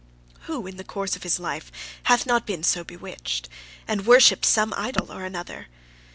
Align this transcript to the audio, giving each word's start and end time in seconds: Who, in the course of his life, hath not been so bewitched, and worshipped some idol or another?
Who, 0.47 0.65
in 0.65 0.77
the 0.77 0.83
course 0.83 1.15
of 1.15 1.21
his 1.21 1.39
life, 1.39 1.71
hath 2.05 2.25
not 2.25 2.47
been 2.47 2.63
so 2.63 2.83
bewitched, 2.83 3.47
and 3.87 4.07
worshipped 4.07 4.47
some 4.47 4.73
idol 4.75 5.11
or 5.11 5.25
another? 5.25 5.67